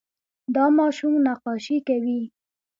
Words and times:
دا 0.55 0.65
ماشوم 0.77 1.13
نقاشي 1.27 1.77
کوي. 1.87 2.21